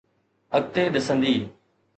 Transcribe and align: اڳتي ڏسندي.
اڳتي 0.57 0.83
ڏسندي. 0.93 1.35